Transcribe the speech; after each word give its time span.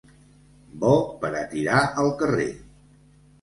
Bo 0.83 0.93
per 1.25 1.31
a 1.41 1.43
tirar 1.51 1.83
al 2.05 2.11
carrer. 2.23 2.49